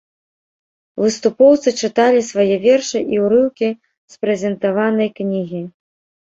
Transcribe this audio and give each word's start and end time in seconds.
Выступоўцы 1.01 1.73
чыталі 1.87 2.21
свае 2.29 2.55
вершы 2.63 2.99
і 3.17 3.21
ўрыўкі 3.25 3.69
з 4.15 4.19
прэзентаванай 4.25 5.09
кнігі. 5.21 5.63